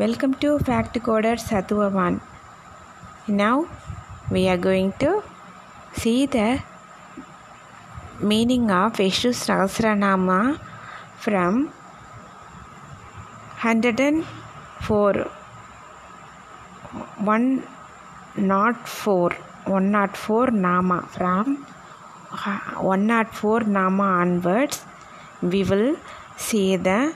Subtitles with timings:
[0.00, 2.14] Welcome to Fact Coder Sathuvavan.
[3.28, 3.68] Now
[4.30, 5.22] we are going to
[5.92, 6.62] see the
[8.30, 10.58] meaning of Vishnu Sahasranama
[11.18, 11.66] from
[13.60, 15.12] 104
[17.30, 19.30] 104
[19.66, 21.66] 104 Nama from
[22.80, 24.82] 104 Nama onwards.
[25.42, 25.96] We will
[26.38, 27.14] see the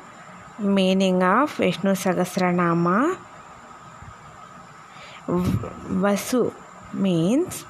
[0.59, 3.19] meaning of Vishnu Sahasranama
[5.27, 6.53] Vasu
[6.93, 7.65] means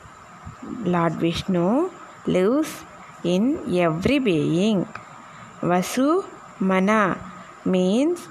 [0.84, 1.90] Lord Vishnu
[2.26, 2.84] lives
[3.22, 4.86] in every being.
[5.60, 6.24] Vasu
[6.60, 7.18] Mana
[7.64, 8.28] means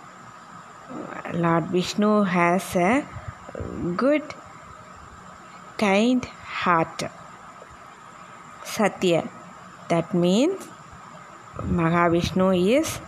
[1.34, 3.06] Lord Vishnu has a
[3.96, 4.24] good,
[5.78, 7.04] kind heart.
[8.64, 9.30] Satya
[9.90, 10.68] that means
[11.58, 13.00] Mahavishnu is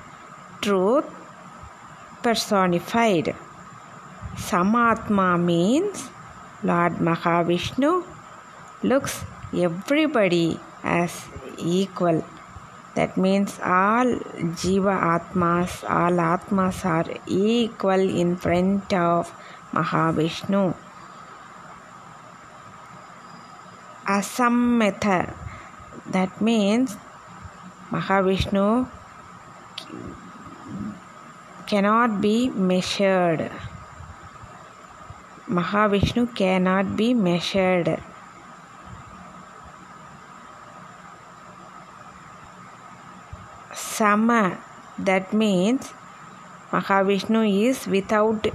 [0.62, 1.06] truth
[2.26, 3.36] personified.
[4.48, 6.10] Samatma means
[6.64, 8.04] Lord Mahavishnu
[8.82, 9.24] looks
[9.54, 11.14] everybody as
[11.60, 12.26] equal.
[12.96, 14.10] That means all
[14.62, 19.32] Jiva Atmas, all Atmas are equal in front of
[19.72, 20.74] Mahavishnu.
[24.18, 25.34] Asammetha
[26.08, 26.96] that means
[27.92, 28.88] Mahavishnu
[31.76, 33.52] cannot be measured.
[35.56, 37.90] Mahavishnu cannot be measured.
[43.74, 44.58] Sama
[44.98, 45.92] that means
[46.72, 48.48] Mahavishnu is without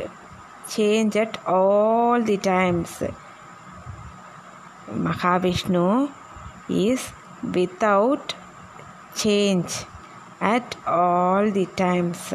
[0.70, 3.02] change at all the times.
[5.08, 6.10] Mahavishnu
[6.70, 8.34] is without
[9.14, 9.84] change
[10.40, 12.32] at all the times.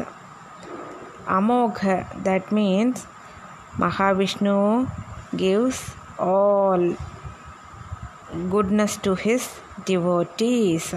[1.26, 3.06] Amogha that means
[3.78, 4.88] Mahavishnu
[5.36, 6.96] gives all
[8.50, 9.48] goodness to his
[9.84, 10.94] devotees.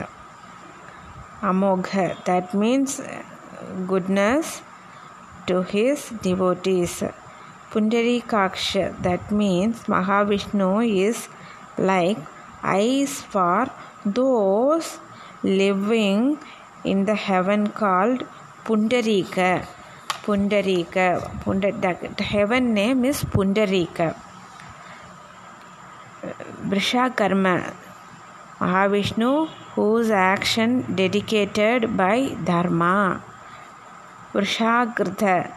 [1.41, 3.01] Amogha that means
[3.87, 4.61] goodness
[5.47, 7.03] to his devotees.
[7.71, 11.27] Pundarikaksha that means Mahavishnu is
[11.77, 12.17] like
[12.63, 13.67] eyes for
[14.05, 14.99] those
[15.43, 16.37] living
[16.83, 18.25] in the heaven called
[18.63, 19.67] Pundarika.
[20.29, 21.07] Pundarika.
[21.43, 24.15] Pundar, the heaven name is Pundarika.
[26.69, 27.73] Vrishakarma.
[28.59, 33.23] Mahavishnu whose action dedicated by Dharma.
[34.31, 35.51] Vrishakrita.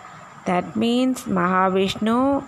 [0.46, 2.42] That means Mahavishnu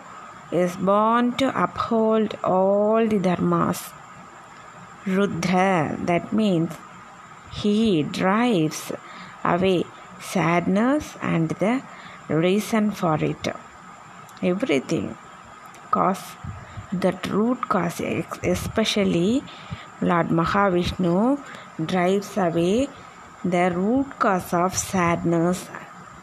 [0.51, 3.93] is born to uphold all the dharmas.
[5.07, 5.95] Rudra.
[5.99, 6.73] That means
[7.53, 8.93] he drives
[9.45, 9.84] away
[10.21, 11.83] sadness and the
[12.29, 13.49] reason for it.
[14.43, 15.17] Everything.
[15.91, 16.23] Cause
[16.93, 18.01] that root cause,
[18.43, 19.43] especially
[20.01, 21.41] Lord Mahavishnu,
[21.84, 22.89] drives away
[23.45, 25.69] the root cause of sadness.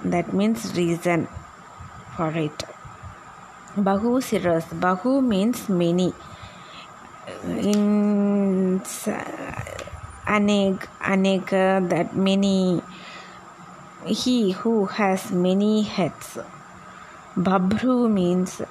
[0.04, 1.28] That means reason
[2.16, 2.64] for it.
[3.78, 4.66] Bahu Siras.
[4.80, 6.14] Bahu means many.
[7.46, 8.82] In
[10.28, 12.81] Aneg, Anega, that many
[14.06, 16.38] he who has many heads.
[17.36, 18.62] Babhru means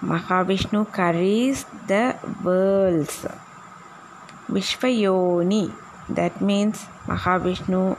[0.00, 3.26] Mahavishnu carries the worlds.
[4.48, 5.72] Vishvayoni,
[6.10, 7.96] that means Mahavishnu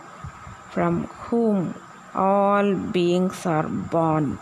[0.72, 1.74] from whom
[2.14, 4.38] all beings are born.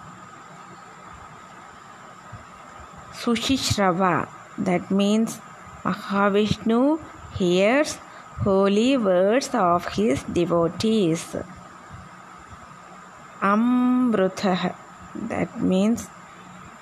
[3.14, 5.40] Sushishrava, that means
[5.84, 7.00] Mahavishnu
[7.38, 7.96] hears
[8.44, 11.36] holy words of his devotees.
[13.52, 14.76] Amrutha,
[15.30, 16.08] that means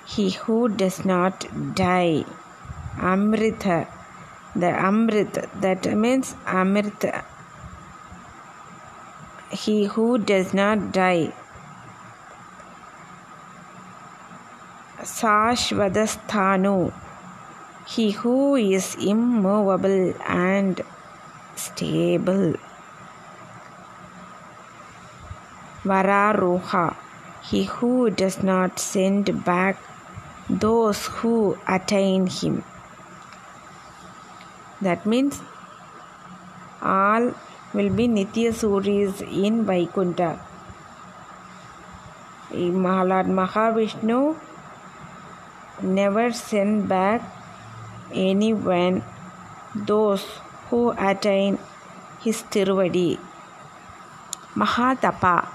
[0.06, 2.24] he who does not die.
[2.98, 3.86] Amrita,
[4.54, 7.24] the Amrit, that means Amrita,
[9.50, 11.32] he who does not die.
[15.00, 16.92] Sashvadasthanu,
[17.86, 20.80] he who is immovable and
[21.56, 22.54] stable.
[25.84, 26.96] Vararoha,
[27.42, 29.76] he who does not send back
[30.48, 32.64] those who attain him.
[34.80, 35.40] That means
[36.82, 37.34] all
[37.72, 40.38] will be Nitya Suris in Vaikunta.
[42.52, 44.36] Lord Mahavishnu
[45.82, 47.22] never send back
[48.12, 49.02] anyone
[49.74, 50.24] those
[50.70, 51.58] who attain
[52.22, 53.18] his Tiruvadi.
[54.54, 55.48] Mahatapa,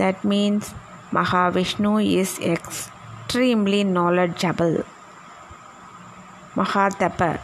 [0.00, 0.72] that means
[1.12, 4.84] Mahavishnu is extremely knowledgeable.
[6.54, 7.40] Mahatapa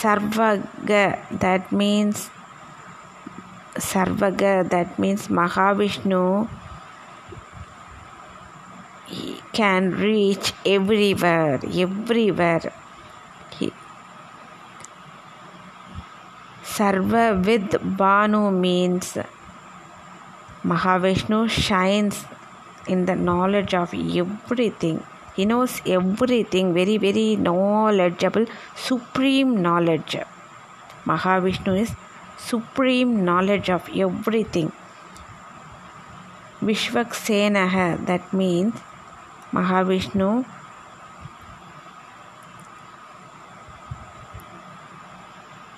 [0.00, 1.04] Sarvaga
[1.40, 2.30] that means
[3.74, 6.48] Sarvaga that means Mahavishnu
[9.52, 12.72] can reach everywhere everywhere
[13.58, 13.72] he,
[16.62, 19.18] Sarva with Banu means
[20.64, 22.24] Mahavishnu shines
[22.86, 25.02] in the knowledge of everything.
[25.34, 28.46] He knows everything, very, very knowledgeable,
[28.76, 30.16] supreme knowledge.
[31.06, 31.92] Mahavishnu is
[32.36, 34.72] supreme knowledge of everything.
[36.60, 38.74] Vishvaksenaha, that means
[39.52, 40.44] Mahavishnu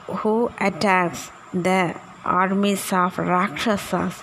[0.06, 1.94] who attacks the
[2.24, 4.22] armies of Rakshasas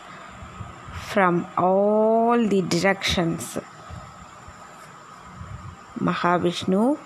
[1.11, 3.57] from all the directions.
[6.00, 6.97] Mahavishnu,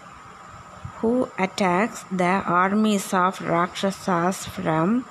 [0.97, 2.33] who attacks the
[2.63, 5.05] armies of Rakshasas from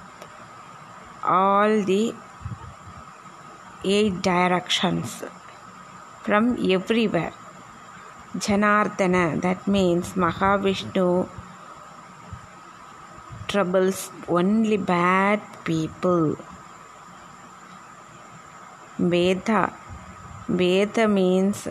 [1.24, 2.14] all the
[3.82, 5.24] eight directions,
[6.22, 7.32] from everywhere.
[8.36, 11.28] Janardana, that means Mahavishnu
[13.48, 16.36] troubles only bad people.
[18.98, 19.72] Veda.
[20.48, 21.66] Veda means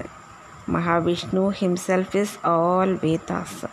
[0.68, 3.65] Mahavishnu himself is all Vedas.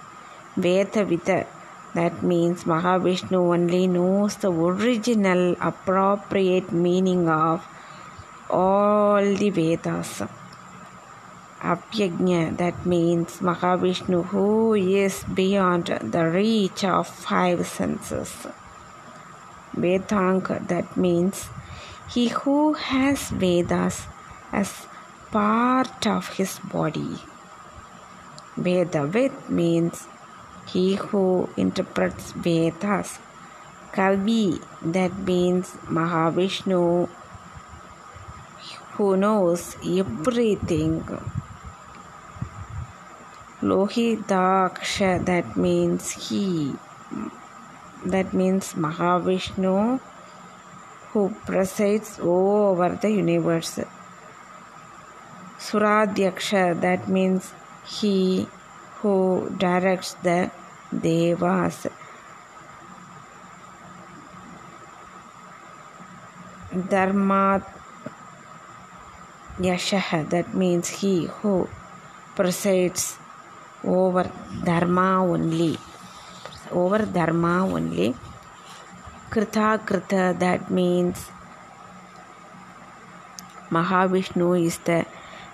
[0.57, 1.47] Veda Vida.
[1.95, 7.67] That means Mahavishnu only knows the original appropriate meaning of
[8.51, 10.23] all the Vedas.
[11.61, 18.47] Apyagnya, that means Mahavishnu who is beyond the reach of five senses.
[19.75, 21.49] Vedanga, that means
[22.09, 24.07] he who has Vedas
[24.51, 24.87] as
[25.31, 27.21] part of his body.
[28.57, 30.09] Vedavid means
[30.67, 33.19] he who interprets Vedas.
[33.93, 37.09] Kavi, that means Mahavishnu,
[38.93, 41.05] who knows everything.
[43.61, 46.75] Lohidaksha, that means he,
[48.07, 50.01] that means Mahavishnu
[51.19, 53.81] who presides over the universe.
[55.59, 57.53] Suradhyaksha, that means
[57.85, 58.47] he
[59.01, 60.51] who directs the
[60.95, 61.89] devas.
[66.89, 67.67] Dharma
[69.59, 71.67] Yashah, that means he who
[72.37, 73.19] presides
[73.83, 74.31] over
[74.63, 75.77] Dharma only.
[76.71, 78.15] Over Dharma only.
[79.31, 81.31] Krita Krita, that means
[83.71, 85.05] Mahavishnu is the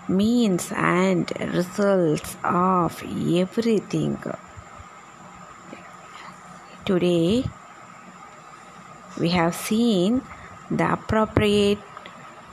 [0.09, 4.23] means and results of everything.
[6.85, 7.45] Today,
[9.19, 10.23] we have seen
[10.71, 11.79] the appropriate,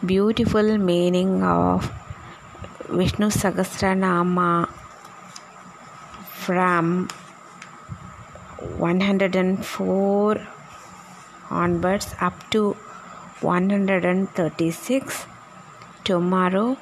[0.03, 1.91] beautiful meaning of
[2.89, 4.67] Vishnu Sahasranama
[6.33, 7.09] from
[8.77, 10.47] 104
[11.51, 12.74] onwards up to
[13.42, 15.25] 136
[16.03, 16.77] tomorrow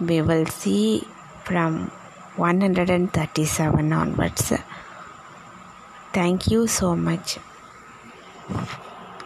[0.00, 1.02] we will see
[1.44, 1.90] from
[2.36, 4.52] 137 onwards.
[6.12, 7.38] Thank you so much